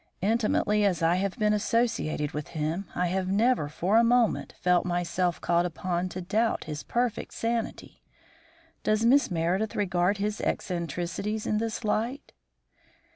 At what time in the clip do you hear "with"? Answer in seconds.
2.31-2.47